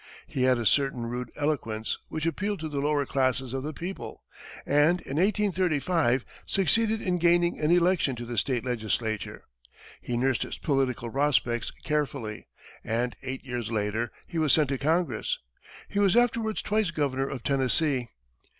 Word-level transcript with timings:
He 0.25 0.41
had 0.41 0.57
a 0.57 0.65
certain 0.65 1.05
rude 1.05 1.31
eloquence 1.35 1.99
which 2.09 2.25
appealed 2.25 2.59
to 2.61 2.67
the 2.69 2.79
lower 2.79 3.05
classes 3.05 3.53
of 3.53 3.61
the 3.61 3.71
people, 3.71 4.23
and, 4.65 4.99
in 5.01 5.17
1835, 5.17 6.25
succeeded 6.43 7.03
in 7.03 7.17
gaining 7.17 7.59
an 7.59 7.69
election 7.69 8.15
to 8.15 8.25
the 8.25 8.39
state 8.39 8.65
legislature. 8.65 9.43
He 10.01 10.17
nursed 10.17 10.41
his 10.41 10.57
political 10.57 11.11
prospects 11.11 11.69
carefully, 11.83 12.47
and 12.83 13.15
eight 13.21 13.43
years 13.45 13.69
later, 13.69 14.11
was 14.33 14.53
sent 14.53 14.69
to 14.69 14.79
Congress. 14.79 15.37
He 15.87 15.99
was 15.99 16.15
afterwards 16.15 16.63
twice 16.63 16.89
governor 16.89 17.27
of 17.27 17.43
Tennessee. 17.43 18.07